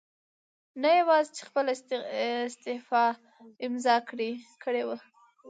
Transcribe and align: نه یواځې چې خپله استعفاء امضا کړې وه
نه 0.81 0.89
یواځې 0.99 1.29
چې 1.35 1.41
خپله 1.47 1.69
استعفاء 2.47 3.13
امضا 3.65 3.95
کړې 4.65 4.81
وه 4.87 4.97